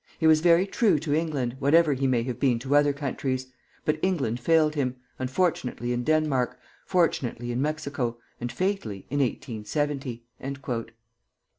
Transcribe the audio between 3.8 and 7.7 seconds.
but England failed him, unfortunately in Denmark, fortunately in